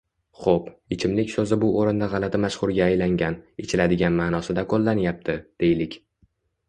Xoʻp, 0.43 0.69
ichimlik 0.95 1.33
soʻzi 1.33 1.57
bu 1.63 1.67
oʻrinda 1.81 2.07
gʻalati 2.13 2.41
mashhurga 2.45 2.85
aylangan, 2.87 3.37
ichiladigan 3.65 4.19
maʼnosida 4.23 4.65
qoʻllanyapti, 4.73 5.37
deylik 5.67 6.01